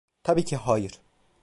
Tabi 0.23 0.43
ki 0.45 0.55
hayır. 0.55 1.01